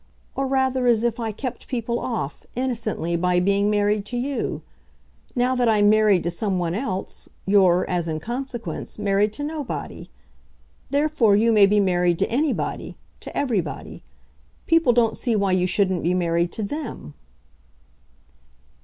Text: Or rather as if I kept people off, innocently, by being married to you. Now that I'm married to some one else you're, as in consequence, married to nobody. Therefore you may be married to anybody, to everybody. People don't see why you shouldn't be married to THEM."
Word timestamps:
Or 0.33 0.47
rather 0.47 0.87
as 0.87 1.03
if 1.03 1.19
I 1.19 1.31
kept 1.31 1.67
people 1.67 1.99
off, 1.99 2.43
innocently, 2.55 3.15
by 3.15 3.39
being 3.39 3.69
married 3.69 4.03
to 4.07 4.17
you. 4.17 4.63
Now 5.35 5.53
that 5.53 5.69
I'm 5.69 5.91
married 5.91 6.23
to 6.23 6.31
some 6.31 6.57
one 6.57 6.73
else 6.73 7.29
you're, 7.45 7.85
as 7.87 8.07
in 8.07 8.19
consequence, 8.19 8.97
married 8.97 9.31
to 9.33 9.43
nobody. 9.43 10.09
Therefore 10.89 11.35
you 11.35 11.51
may 11.51 11.67
be 11.67 11.79
married 11.79 12.17
to 12.17 12.31
anybody, 12.31 12.97
to 13.19 13.37
everybody. 13.37 14.01
People 14.65 14.91
don't 14.91 15.15
see 15.15 15.35
why 15.35 15.51
you 15.51 15.67
shouldn't 15.67 16.01
be 16.01 16.15
married 16.15 16.51
to 16.53 16.63
THEM." 16.63 17.13